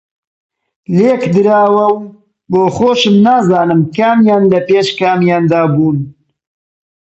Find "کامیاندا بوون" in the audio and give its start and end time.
5.01-5.97